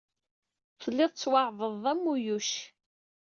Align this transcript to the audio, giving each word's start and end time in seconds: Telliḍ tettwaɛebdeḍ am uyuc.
Telliḍ 0.81 1.11
tettwaɛebdeḍ 1.11 1.83
am 1.91 2.03
uyuc. 2.13 2.51